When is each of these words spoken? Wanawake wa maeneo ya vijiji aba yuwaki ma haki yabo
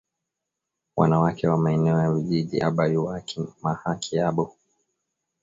Wanawake 0.95 1.47
wa 1.47 1.57
maeneo 1.57 1.99
ya 1.99 2.11
vijiji 2.11 2.61
aba 2.61 2.85
yuwaki 2.87 3.47
ma 3.63 3.73
haki 3.73 4.15
yabo 4.15 4.55